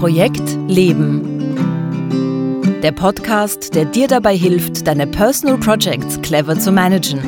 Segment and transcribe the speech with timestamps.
[0.00, 1.20] Projekt Leben.
[2.82, 7.20] Der Podcast, der dir dabei hilft, deine Personal Projects clever zu managen,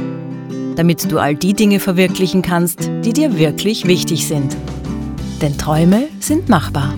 [0.74, 4.56] damit du all die Dinge verwirklichen kannst, die dir wirklich wichtig sind.
[5.43, 6.95] Denn Träume sind machbar.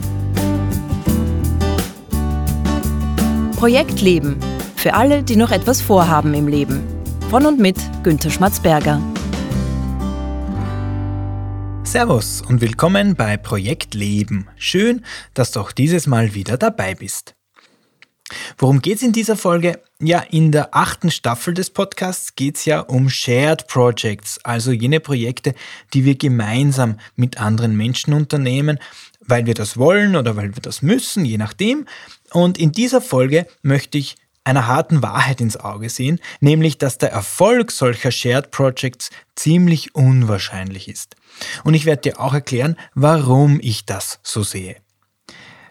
[3.56, 4.36] Projekt Leben.
[4.76, 6.84] Für alle, die noch etwas vorhaben im Leben.
[7.30, 9.00] Von und mit Günter Schmatzberger.
[11.94, 14.48] Servus und willkommen bei Projekt Leben.
[14.56, 17.36] Schön, dass du auch dieses Mal wieder dabei bist.
[18.58, 19.80] Worum geht es in dieser Folge?
[20.00, 24.98] Ja, in der achten Staffel des Podcasts geht es ja um Shared Projects, also jene
[24.98, 25.54] Projekte,
[25.92, 28.80] die wir gemeinsam mit anderen Menschen unternehmen,
[29.20, 31.86] weil wir das wollen oder weil wir das müssen, je nachdem.
[32.32, 37.10] Und in dieser Folge möchte ich einer harten Wahrheit ins Auge sehen, nämlich dass der
[37.10, 41.16] Erfolg solcher Shared Projects ziemlich unwahrscheinlich ist.
[41.64, 44.76] Und ich werde dir auch erklären, warum ich das so sehe.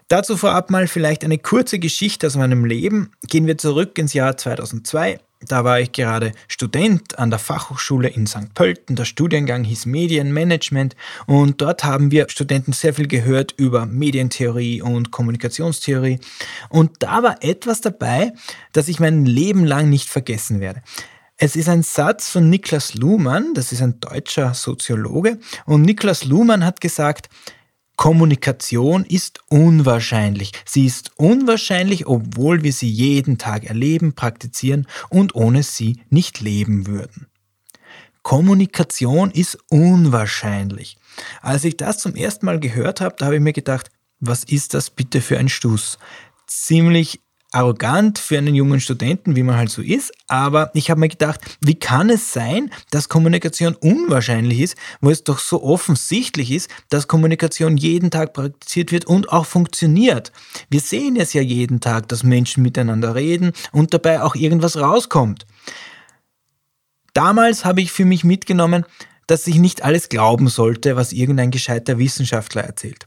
[0.08, 3.12] Dazu vorab mal vielleicht eine kurze Geschichte aus meinem Leben.
[3.26, 5.18] Gehen wir zurück ins Jahr 2002.
[5.48, 8.54] Da war ich gerade Student an der Fachhochschule in St.
[8.54, 8.96] Pölten.
[8.96, 15.10] Der Studiengang hieß Medienmanagement und dort haben wir Studenten sehr viel gehört über Medientheorie und
[15.10, 16.20] Kommunikationstheorie.
[16.68, 18.32] Und da war etwas dabei,
[18.72, 20.82] das ich mein Leben lang nicht vergessen werde.
[21.36, 26.64] Es ist ein Satz von Niklas Luhmann, das ist ein deutscher Soziologe, und Niklas Luhmann
[26.64, 27.28] hat gesagt,
[27.96, 30.52] Kommunikation ist unwahrscheinlich.
[30.64, 36.86] Sie ist unwahrscheinlich, obwohl wir sie jeden Tag erleben, praktizieren und ohne sie nicht leben
[36.86, 37.28] würden.
[38.22, 40.96] Kommunikation ist unwahrscheinlich.
[41.42, 44.74] Als ich das zum ersten Mal gehört habe, da habe ich mir gedacht, was ist
[44.74, 45.98] das bitte für ein Stuss?
[46.46, 47.20] Ziemlich
[47.54, 51.40] arrogant für einen jungen Studenten, wie man halt so ist, aber ich habe mir gedacht,
[51.60, 57.06] wie kann es sein, dass Kommunikation unwahrscheinlich ist, wo es doch so offensichtlich ist, dass
[57.06, 60.32] Kommunikation jeden Tag praktiziert wird und auch funktioniert.
[60.68, 65.46] Wir sehen es ja jeden Tag, dass Menschen miteinander reden und dabei auch irgendwas rauskommt.
[67.12, 68.84] Damals habe ich für mich mitgenommen,
[69.28, 73.06] dass ich nicht alles glauben sollte, was irgendein gescheiter Wissenschaftler erzählt.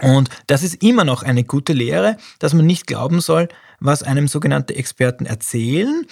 [0.00, 3.48] Und das ist immer noch eine gute Lehre, dass man nicht glauben soll,
[3.80, 6.06] was einem sogenannte Experten erzählen.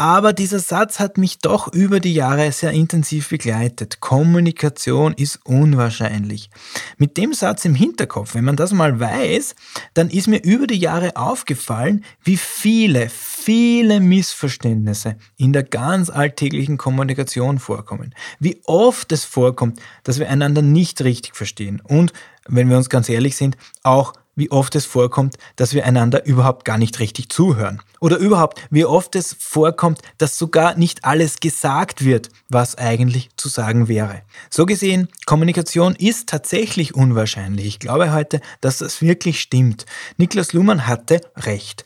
[0.00, 4.00] Aber dieser Satz hat mich doch über die Jahre sehr intensiv begleitet.
[4.00, 6.48] Kommunikation ist unwahrscheinlich.
[6.96, 9.54] Mit dem Satz im Hinterkopf, wenn man das mal weiß,
[9.92, 16.78] dann ist mir über die Jahre aufgefallen, wie viele, viele Missverständnisse in der ganz alltäglichen
[16.78, 18.14] Kommunikation vorkommen.
[18.38, 22.14] Wie oft es vorkommt, dass wir einander nicht richtig verstehen und
[22.48, 26.64] wenn wir uns ganz ehrlich sind, auch wie oft es vorkommt, dass wir einander überhaupt
[26.64, 27.82] gar nicht richtig zuhören.
[28.00, 33.48] Oder überhaupt, wie oft es vorkommt, dass sogar nicht alles gesagt wird, was eigentlich zu
[33.48, 34.22] sagen wäre.
[34.48, 37.66] So gesehen, Kommunikation ist tatsächlich unwahrscheinlich.
[37.66, 39.86] Ich glaube heute, dass das wirklich stimmt.
[40.16, 41.84] Niklas Luhmann hatte recht.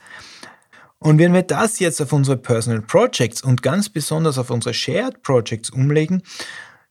[0.98, 5.22] Und wenn wir das jetzt auf unsere Personal Projects und ganz besonders auf unsere Shared
[5.22, 6.22] Projects umlegen,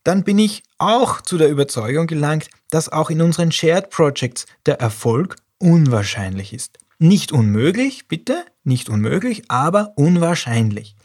[0.03, 4.79] dann bin ich auch zu der Überzeugung gelangt, dass auch in unseren Shared Projects der
[4.79, 6.79] Erfolg unwahrscheinlich ist.
[6.97, 10.95] Nicht unmöglich, bitte, nicht unmöglich, aber unwahrscheinlich.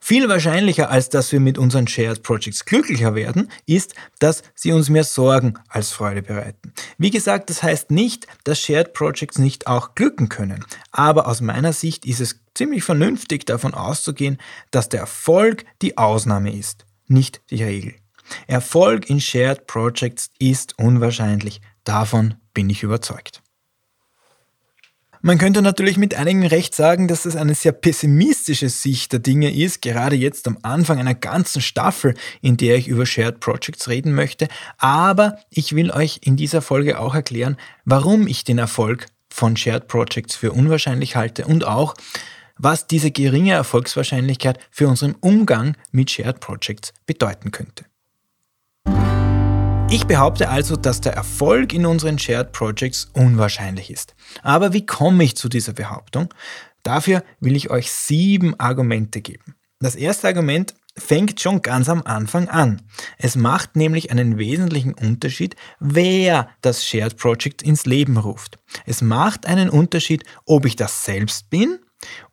[0.00, 4.88] Viel wahrscheinlicher, als dass wir mit unseren Shared Projects glücklicher werden, ist, dass sie uns
[4.88, 6.72] mehr Sorgen als Freude bereiten.
[6.96, 10.64] Wie gesagt, das heißt nicht, dass Shared Projects nicht auch glücken können.
[10.90, 14.38] Aber aus meiner Sicht ist es ziemlich vernünftig davon auszugehen,
[14.70, 17.94] dass der Erfolg die Ausnahme ist, nicht die Regel.
[18.46, 21.60] Erfolg in Shared Projects ist unwahrscheinlich.
[21.84, 23.42] Davon bin ich überzeugt.
[25.20, 29.52] Man könnte natürlich mit einigem Recht sagen, dass das eine sehr pessimistische Sicht der Dinge
[29.52, 34.14] ist, gerade jetzt am Anfang einer ganzen Staffel, in der ich über Shared Projects reden
[34.14, 34.46] möchte.
[34.78, 39.88] Aber ich will euch in dieser Folge auch erklären, warum ich den Erfolg von Shared
[39.88, 41.94] Projects für unwahrscheinlich halte und auch,
[42.56, 47.84] was diese geringe Erfolgswahrscheinlichkeit für unseren Umgang mit Shared Projects bedeuten könnte.
[49.90, 54.14] Ich behaupte also, dass der Erfolg in unseren Shared Projects unwahrscheinlich ist.
[54.42, 56.32] Aber wie komme ich zu dieser Behauptung?
[56.82, 59.54] Dafür will ich euch sieben Argumente geben.
[59.80, 62.82] Das erste Argument fängt schon ganz am Anfang an.
[63.16, 68.58] Es macht nämlich einen wesentlichen Unterschied, wer das Shared Project ins Leben ruft.
[68.84, 71.78] Es macht einen Unterschied, ob ich das selbst bin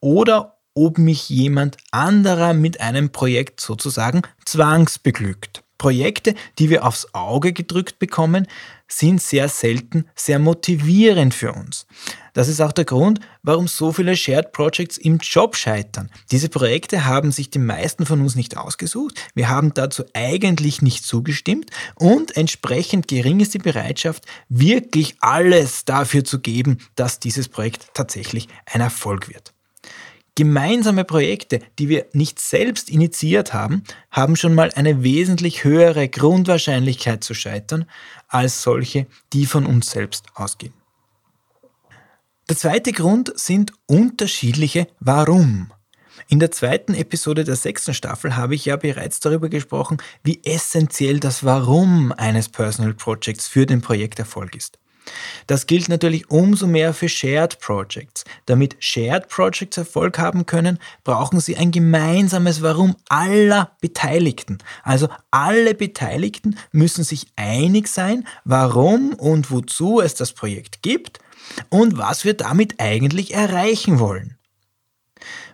[0.02, 5.65] oder ob mich jemand anderer mit einem Projekt sozusagen zwangsbeglückt.
[5.78, 8.48] Projekte, die wir aufs Auge gedrückt bekommen,
[8.88, 11.88] sind sehr selten sehr motivierend für uns.
[12.34, 16.12] Das ist auch der Grund, warum so viele Shared Projects im Job scheitern.
[16.32, 19.16] Diese Projekte haben sich die meisten von uns nicht ausgesucht.
[19.34, 26.24] Wir haben dazu eigentlich nicht zugestimmt und entsprechend gering ist die Bereitschaft, wirklich alles dafür
[26.24, 29.55] zu geben, dass dieses Projekt tatsächlich ein Erfolg wird.
[30.38, 37.24] Gemeinsame Projekte, die wir nicht selbst initiiert haben, haben schon mal eine wesentlich höhere Grundwahrscheinlichkeit
[37.24, 37.86] zu scheitern
[38.28, 40.74] als solche, die von uns selbst ausgehen.
[42.50, 45.72] Der zweite Grund sind unterschiedliche Warum.
[46.28, 51.20] In der zweiten Episode der sechsten Staffel habe ich ja bereits darüber gesprochen, wie essentiell
[51.20, 54.80] das Warum eines Personal Projects für den Projekterfolg ist.
[55.48, 58.24] Das gilt natürlich umso mehr für Shared Projects.
[58.46, 64.58] Damit Shared Projects Erfolg haben können, brauchen sie ein gemeinsames Warum aller Beteiligten.
[64.84, 71.20] Also alle Beteiligten müssen sich einig sein, warum und wozu es das Projekt gibt
[71.70, 74.38] und was wir damit eigentlich erreichen wollen.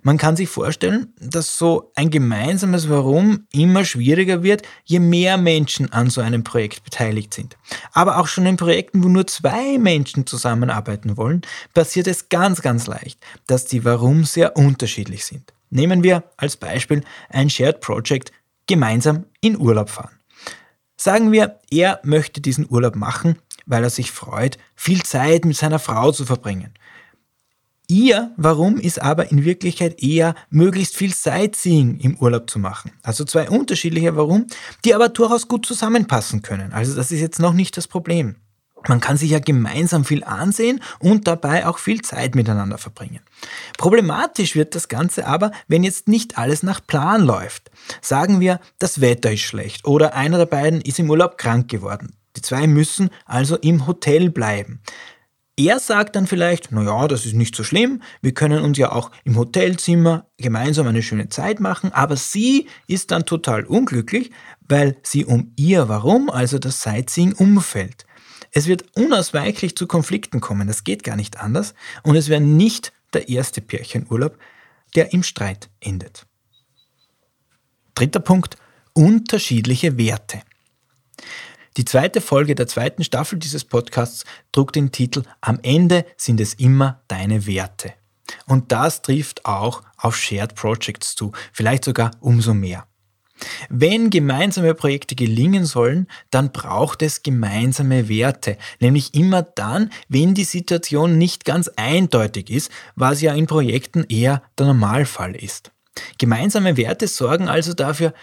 [0.03, 5.93] Man kann sich vorstellen, dass so ein gemeinsames Warum immer schwieriger wird, je mehr Menschen
[5.93, 7.55] an so einem Projekt beteiligt sind.
[7.91, 11.41] Aber auch schon in Projekten, wo nur zwei Menschen zusammenarbeiten wollen,
[11.75, 15.53] passiert es ganz, ganz leicht, dass die Warum sehr unterschiedlich sind.
[15.69, 18.31] Nehmen wir als Beispiel ein Shared Project
[18.65, 20.19] gemeinsam in Urlaub fahren.
[20.97, 25.79] Sagen wir, er möchte diesen Urlaub machen, weil er sich freut, viel Zeit mit seiner
[25.79, 26.73] Frau zu verbringen.
[27.91, 32.91] Ihr Warum ist aber in Wirklichkeit eher, möglichst viel Sightseeing im Urlaub zu machen.
[33.03, 34.47] Also zwei unterschiedliche Warum,
[34.85, 36.71] die aber durchaus gut zusammenpassen können.
[36.71, 38.37] Also das ist jetzt noch nicht das Problem.
[38.87, 43.19] Man kann sich ja gemeinsam viel ansehen und dabei auch viel Zeit miteinander verbringen.
[43.77, 47.71] Problematisch wird das Ganze aber, wenn jetzt nicht alles nach Plan läuft.
[47.99, 52.15] Sagen wir, das Wetter ist schlecht oder einer der beiden ist im Urlaub krank geworden.
[52.37, 54.79] Die zwei müssen also im Hotel bleiben.
[55.57, 59.11] Er sagt dann vielleicht, naja, das ist nicht so schlimm, wir können uns ja auch
[59.25, 64.31] im Hotelzimmer gemeinsam eine schöne Zeit machen, aber sie ist dann total unglücklich,
[64.61, 68.05] weil sie um ihr Warum, also das Sightseeing, umfällt.
[68.53, 71.73] Es wird unausweichlich zu Konflikten kommen, das geht gar nicht anders
[72.03, 74.37] und es wäre nicht der erste Pärchenurlaub,
[74.95, 76.25] der im Streit endet.
[77.93, 78.57] Dritter Punkt,
[78.93, 80.41] unterschiedliche Werte.
[81.77, 86.53] Die zweite Folge der zweiten Staffel dieses Podcasts trug den Titel Am Ende sind es
[86.53, 87.93] immer deine Werte.
[88.45, 92.87] Und das trifft auch auf Shared Projects zu, vielleicht sogar umso mehr.
[93.69, 100.43] Wenn gemeinsame Projekte gelingen sollen, dann braucht es gemeinsame Werte, nämlich immer dann, wenn die
[100.43, 105.71] Situation nicht ganz eindeutig ist, was ja in Projekten eher der Normalfall ist.
[106.17, 108.13] Gemeinsame Werte sorgen also dafür,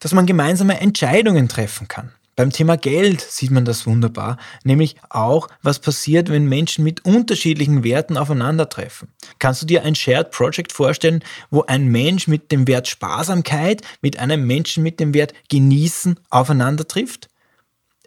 [0.00, 2.12] dass man gemeinsame Entscheidungen treffen kann.
[2.40, 7.84] Beim Thema Geld sieht man das wunderbar, nämlich auch, was passiert, wenn Menschen mit unterschiedlichen
[7.84, 9.12] Werten aufeinandertreffen.
[9.38, 14.18] Kannst du dir ein Shared Project vorstellen, wo ein Mensch mit dem Wert Sparsamkeit mit
[14.18, 17.28] einem Menschen mit dem Wert Genießen aufeinander trifft?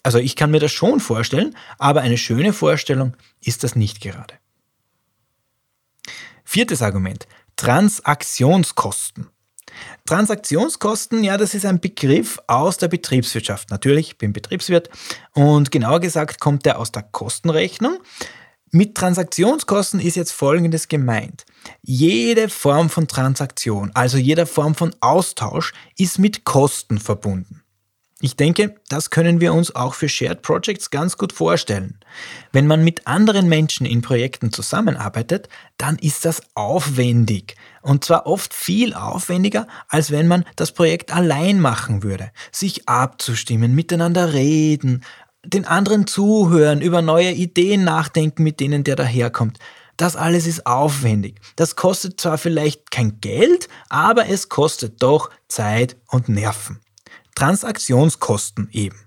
[0.01, 4.33] Also ich kann mir das schon vorstellen, aber eine schöne Vorstellung ist das nicht gerade.
[6.43, 7.27] Viertes Argument.
[7.55, 9.29] Transaktionskosten.
[10.05, 13.69] Transaktionskosten, ja, das ist ein Begriff aus der Betriebswirtschaft.
[13.69, 14.89] Natürlich, ich bin Betriebswirt
[15.33, 17.99] und genauer gesagt kommt der aus der Kostenrechnung.
[18.71, 21.45] Mit Transaktionskosten ist jetzt Folgendes gemeint.
[21.83, 27.62] Jede Form von Transaktion, also jede Form von Austausch, ist mit Kosten verbunden.
[28.25, 31.99] Ich denke, das können wir uns auch für Shared Projects ganz gut vorstellen.
[32.53, 37.57] Wenn man mit anderen Menschen in Projekten zusammenarbeitet, dann ist das aufwendig.
[37.81, 42.31] Und zwar oft viel aufwendiger, als wenn man das Projekt allein machen würde.
[42.53, 45.03] Sich abzustimmen, miteinander reden,
[45.43, 49.59] den anderen zuhören, über neue Ideen nachdenken, mit denen der daherkommt.
[49.97, 51.41] Das alles ist aufwendig.
[51.57, 56.79] Das kostet zwar vielleicht kein Geld, aber es kostet doch Zeit und Nerven.
[57.35, 58.97] Transaktionskosten eben.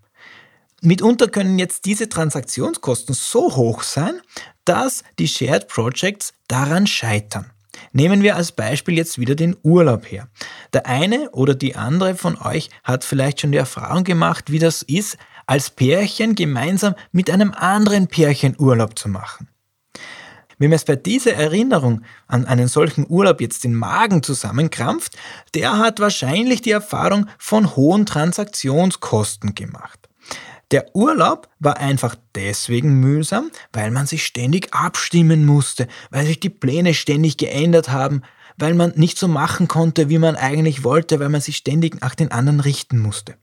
[0.82, 4.20] Mitunter können jetzt diese Transaktionskosten so hoch sein,
[4.64, 7.50] dass die Shared Projects daran scheitern.
[7.92, 10.28] Nehmen wir als Beispiel jetzt wieder den Urlaub her.
[10.72, 14.82] Der eine oder die andere von euch hat vielleicht schon die Erfahrung gemacht, wie das
[14.82, 15.16] ist,
[15.46, 19.48] als Pärchen gemeinsam mit einem anderen Pärchen Urlaub zu machen.
[20.58, 25.16] Wem es bei dieser Erinnerung an einen solchen Urlaub jetzt den Magen zusammenkrampft,
[25.54, 30.08] der hat wahrscheinlich die Erfahrung von hohen Transaktionskosten gemacht.
[30.72, 36.50] Der Urlaub war einfach deswegen mühsam, weil man sich ständig abstimmen musste, weil sich die
[36.50, 38.22] Pläne ständig geändert haben,
[38.56, 42.14] weil man nicht so machen konnte, wie man eigentlich wollte, weil man sich ständig nach
[42.14, 43.36] den anderen richten musste.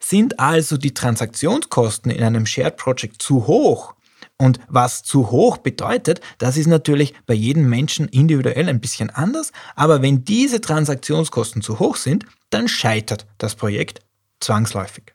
[0.00, 3.94] Sind also die Transaktionskosten in einem Shared Project zu hoch?
[4.40, 9.52] Und was zu hoch bedeutet, das ist natürlich bei jedem Menschen individuell ein bisschen anders,
[9.76, 14.00] aber wenn diese Transaktionskosten zu hoch sind, dann scheitert das Projekt
[14.40, 15.14] zwangsläufig.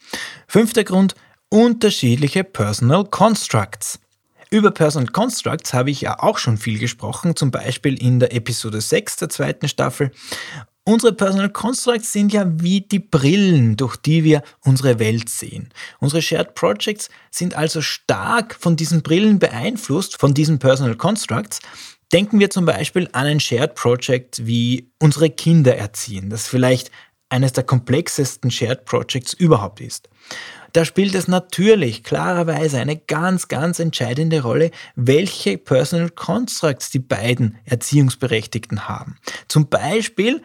[0.48, 1.14] Fünfter Grund,
[1.50, 4.00] unterschiedliche Personal Constructs.
[4.50, 8.82] Über Personal Constructs habe ich ja auch schon viel gesprochen, zum Beispiel in der Episode
[8.82, 10.12] 6 der zweiten Staffel.
[10.84, 15.70] Unsere Personal Constructs sind ja wie die Brillen, durch die wir unsere Welt sehen.
[16.00, 21.60] Unsere Shared Projects sind also stark von diesen Brillen beeinflusst, von diesen Personal Constructs.
[22.12, 26.90] Denken wir zum Beispiel an ein Shared Project wie unsere Kinder erziehen, das vielleicht
[27.30, 30.10] eines der komplexesten Shared Projects überhaupt ist.
[30.74, 37.58] Da spielt es natürlich klarerweise eine ganz, ganz entscheidende Rolle, welche Personal Constructs die beiden
[37.66, 39.18] Erziehungsberechtigten haben.
[39.48, 40.42] Zum Beispiel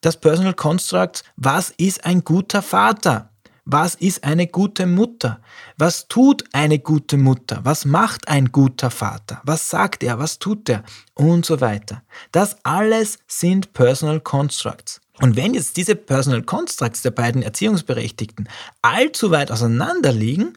[0.00, 3.30] das Personal Construct, was ist ein guter Vater?
[3.66, 5.40] Was ist eine gute Mutter?
[5.76, 7.60] Was tut eine gute Mutter?
[7.62, 9.40] Was macht ein guter Vater?
[9.44, 10.18] Was sagt er?
[10.18, 10.82] Was tut er?
[11.14, 12.02] Und so weiter.
[12.32, 15.00] Das alles sind Personal Constructs.
[15.20, 18.48] Und wenn jetzt diese Personal Constructs der beiden Erziehungsberechtigten
[18.80, 20.54] allzu weit auseinander liegen,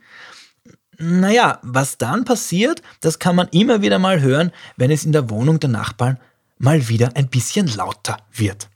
[0.98, 5.30] naja, was dann passiert, das kann man immer wieder mal hören, wenn es in der
[5.30, 6.18] Wohnung der Nachbarn
[6.58, 8.70] mal wieder ein bisschen lauter wird.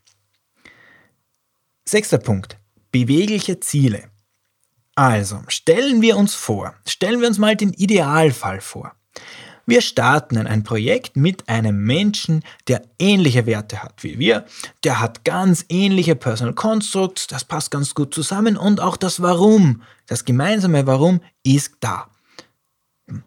[1.88, 2.58] Sechster Punkt.
[2.92, 4.10] Bewegliche Ziele.
[4.96, 8.92] Also, stellen wir uns vor, stellen wir uns mal den Idealfall vor.
[9.66, 14.46] Wir starten in ein Projekt mit einem Menschen, der ähnliche Werte hat wie wir,
[14.84, 19.82] der hat ganz ähnliche Personal Constructs, das passt ganz gut zusammen und auch das Warum,
[20.08, 22.10] das gemeinsame Warum ist da.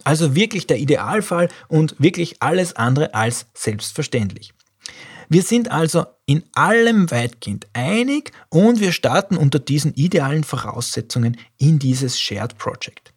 [0.04, 4.52] Also wirklich der Idealfall und wirklich alles andere als selbstverständlich.
[5.30, 11.80] Wir sind also in allem weitgehend einig und wir starten unter diesen idealen Voraussetzungen in
[11.80, 13.12] dieses Shared Project.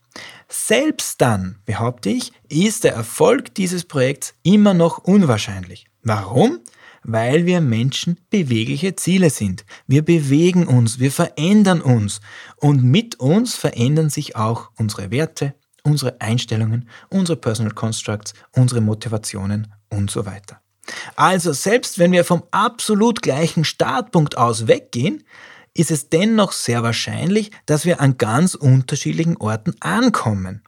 [0.50, 5.86] Selbst dann, behaupte ich, ist der Erfolg dieses Projekts immer noch unwahrscheinlich.
[6.01, 6.62] Warum?
[7.03, 9.63] Weil wir Menschen bewegliche Ziele sind.
[9.86, 12.20] Wir bewegen uns, wir verändern uns
[12.58, 15.53] und mit uns verändern sich auch unsere Werte,
[15.84, 20.62] unsere Einstellungen, unsere Personal Constructs, unsere Motivationen und so weiter.
[21.15, 25.23] Also selbst wenn wir vom absolut gleichen Startpunkt aus weggehen,
[25.73, 30.61] ist es dennoch sehr wahrscheinlich, dass wir an ganz unterschiedlichen Orten ankommen.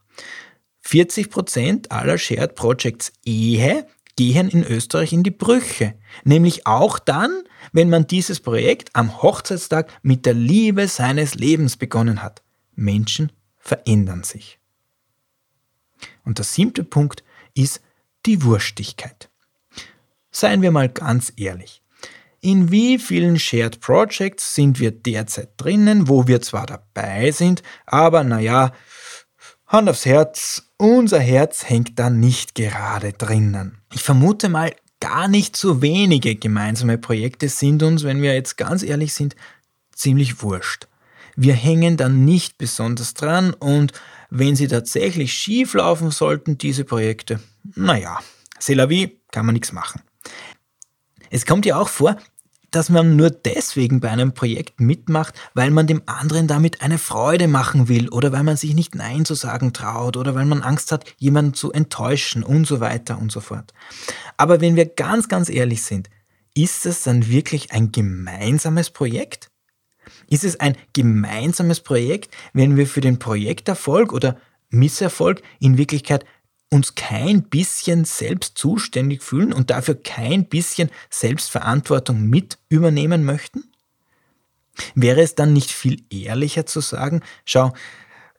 [0.85, 5.95] 40% aller Shared Projects Ehe gehen in Österreich in die Brüche.
[6.23, 12.21] Nämlich auch dann, wenn man dieses Projekt am Hochzeitstag mit der Liebe seines Lebens begonnen
[12.21, 12.41] hat.
[12.75, 14.59] Menschen verändern sich.
[16.23, 17.81] Und der siebte Punkt ist
[18.25, 19.29] die Wurstigkeit.
[20.35, 21.81] Seien wir mal ganz ehrlich.
[22.41, 28.25] In wie vielen Shared Projects sind wir derzeit drinnen, wo wir zwar dabei sind, aber
[28.25, 28.73] naja,
[29.65, 33.77] Hand aufs Herz, unser Herz hängt da nicht gerade drinnen.
[33.93, 38.83] Ich vermute mal, gar nicht so wenige gemeinsame Projekte sind uns, wenn wir jetzt ganz
[38.83, 39.37] ehrlich sind,
[39.93, 40.89] ziemlich wurscht.
[41.37, 43.93] Wir hängen dann nicht besonders dran und
[44.29, 48.19] wenn sie tatsächlich schief laufen sollten, diese Projekte, naja,
[48.59, 50.01] c'est la vie, kann man nichts machen.
[51.29, 52.17] Es kommt ja auch vor,
[52.71, 57.47] dass man nur deswegen bei einem Projekt mitmacht, weil man dem anderen damit eine Freude
[57.47, 60.91] machen will oder weil man sich nicht Nein zu sagen traut oder weil man Angst
[60.91, 63.73] hat, jemanden zu enttäuschen und so weiter und so fort.
[64.35, 66.09] Aber wenn wir ganz, ganz ehrlich sind,
[66.53, 69.47] ist es dann wirklich ein gemeinsames Projekt?
[70.29, 74.37] Ist es ein gemeinsames Projekt, wenn wir für den Projekterfolg oder
[74.69, 76.25] Misserfolg in Wirklichkeit
[76.75, 83.63] uns kein bisschen selbst zuständig fühlen und dafür kein bisschen Selbstverantwortung mit übernehmen möchten?
[84.93, 87.71] Wäre es dann nicht viel ehrlicher zu sagen, schau,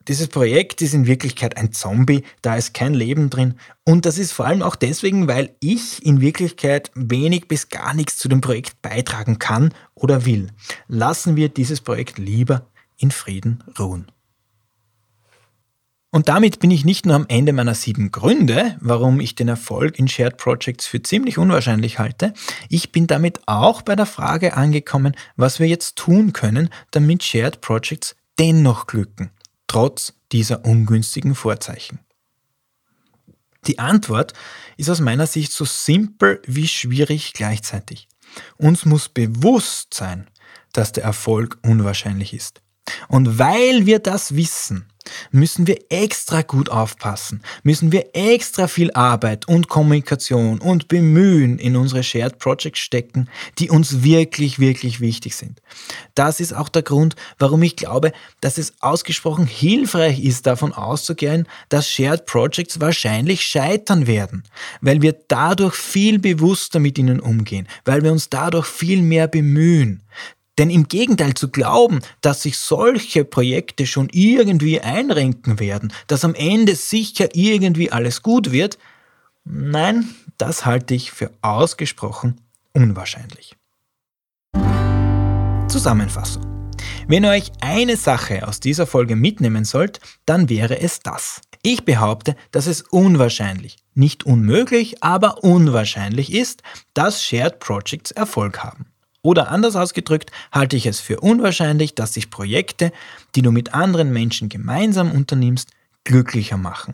[0.07, 3.55] dieses Projekt ist in Wirklichkeit ein Zombie, da ist kein Leben drin.
[3.83, 8.17] Und das ist vor allem auch deswegen, weil ich in Wirklichkeit wenig bis gar nichts
[8.17, 10.51] zu dem Projekt beitragen kann oder will.
[10.87, 12.67] Lassen wir dieses Projekt lieber
[12.97, 14.09] in Frieden ruhen.
[16.17, 19.99] Und damit bin ich nicht nur am Ende meiner sieben Gründe, warum ich den Erfolg
[19.99, 22.33] in Shared Projects für ziemlich unwahrscheinlich halte,
[22.69, 27.61] ich bin damit auch bei der Frage angekommen, was wir jetzt tun können, damit Shared
[27.61, 29.29] Projects dennoch glücken,
[29.67, 31.99] trotz dieser ungünstigen Vorzeichen?
[33.67, 34.33] Die Antwort
[34.75, 38.07] ist aus meiner Sicht so simpel wie schwierig gleichzeitig.
[38.57, 40.25] Uns muss bewusst sein,
[40.73, 42.63] dass der Erfolg unwahrscheinlich ist.
[43.07, 44.85] Und weil wir das wissen,
[45.31, 51.75] müssen wir extra gut aufpassen, müssen wir extra viel Arbeit und Kommunikation und Bemühen in
[51.75, 53.29] unsere Shared Projects stecken,
[53.59, 55.61] die uns wirklich, wirklich wichtig sind.
[56.15, 61.47] Das ist auch der Grund, warum ich glaube, dass es ausgesprochen hilfreich ist, davon auszugehen,
[61.69, 64.43] dass Shared Projects wahrscheinlich scheitern werden,
[64.81, 70.03] weil wir dadurch viel bewusster mit ihnen umgehen, weil wir uns dadurch viel mehr bemühen.
[70.57, 76.33] Denn im Gegenteil zu glauben, dass sich solche Projekte schon irgendwie einrenken werden, dass am
[76.33, 78.77] Ende sicher irgendwie alles gut wird,
[79.45, 82.41] nein, das halte ich für ausgesprochen
[82.73, 83.55] unwahrscheinlich.
[85.67, 86.43] Zusammenfassung.
[87.07, 91.41] Wenn ihr euch eine Sache aus dieser Folge mitnehmen sollt, dann wäre es das.
[91.61, 98.85] Ich behaupte, dass es unwahrscheinlich, nicht unmöglich, aber unwahrscheinlich ist, dass Shared Projects Erfolg haben.
[99.27, 102.93] Oder anders ausgedrückt, halte ich es für unwahrscheinlich, dass sich Projekte,
[103.35, 105.69] die du mit anderen Menschen gemeinsam unternimmst,
[106.05, 106.93] glücklicher machen.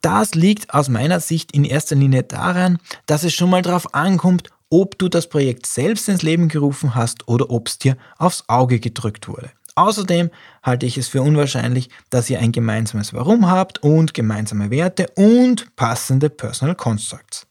[0.00, 4.48] Das liegt aus meiner Sicht in erster Linie daran, dass es schon mal darauf ankommt,
[4.70, 8.80] ob du das Projekt selbst ins Leben gerufen hast oder ob es dir aufs Auge
[8.80, 9.50] gedrückt wurde.
[9.74, 10.30] Außerdem
[10.62, 15.76] halte ich es für unwahrscheinlich, dass ihr ein gemeinsames Warum habt und gemeinsame Werte und
[15.76, 17.46] passende Personal Constructs.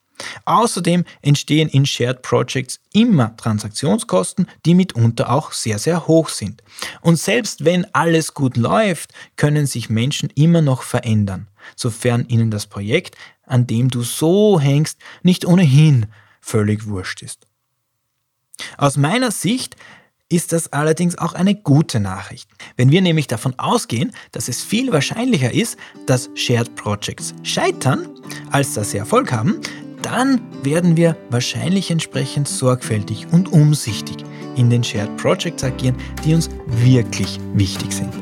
[0.46, 6.64] Außerdem entstehen in Shared Projects immer Transaktionskosten, die mitunter auch sehr, sehr hoch sind.
[7.02, 12.68] Und selbst wenn alles gut läuft, können sich Menschen immer noch verändern, sofern ihnen das
[12.68, 16.08] Projekt, an dem du so hängst, nicht ohnehin
[16.42, 17.48] völlig wurscht ist.
[18.78, 19.76] Aus meiner Sicht
[20.30, 22.50] ist das allerdings auch eine gute Nachricht.
[22.78, 28.08] Wenn wir nämlich davon ausgehen, dass es viel wahrscheinlicher ist, dass Shared Projects scheitern,
[28.52, 29.60] als dass sie Erfolg haben,
[30.02, 34.18] dann werden wir wahrscheinlich entsprechend sorgfältig und umsichtig
[34.56, 38.14] in den Shared Projects agieren, die uns wirklich wichtig sind.